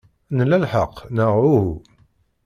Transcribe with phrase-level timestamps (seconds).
[0.37, 1.69] Nla lḥeqq, neɣ uhu?